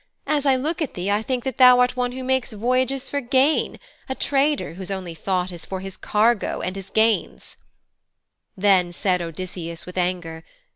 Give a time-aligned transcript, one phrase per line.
[0.25, 3.21] As I look at thee I think that thou art one who makes voyages for
[3.21, 7.55] gain a trader whose only thought is for his cargo and his gains,'
[8.57, 10.43] Then said Odysseus with anger.